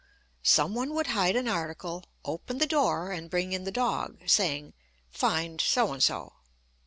[0.41, 4.73] Some one would hide an article, open the door, and bring in the dog, saying,
[5.11, 6.33] "Find so and so."